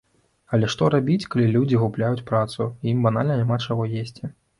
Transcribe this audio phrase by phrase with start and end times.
[0.57, 4.33] Але што рабіць, калі людзі губляюць працу, і ім банальна няма чаго есці?